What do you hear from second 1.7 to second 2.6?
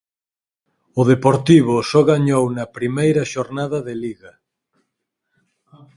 só gañou